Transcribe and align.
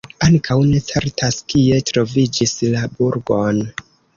Ankaŭ 0.27 0.55
ne 0.69 0.79
certas, 0.87 1.37
kie 1.53 1.83
troviĝis 1.91 2.57
la 2.73 2.85
burgon. 2.97 3.63